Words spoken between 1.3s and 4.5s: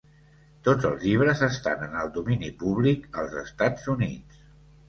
estan en el domini públic als Estats Units.